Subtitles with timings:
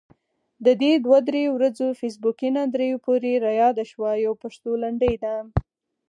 [0.65, 5.35] د دې دوه درې ورځو فیسبوکي ناندريو پورې رایاده شوه، يوه پښتو لنډۍ ده: